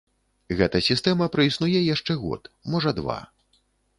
[0.59, 3.19] Гэта сістэма праіснуе яшчэ год, можа два.